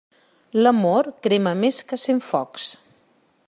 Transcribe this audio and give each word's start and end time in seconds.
L'amor 0.63 1.09
crema 1.27 1.53
més 1.65 1.81
que 1.91 2.01
cent 2.07 2.23
focs. 2.31 2.71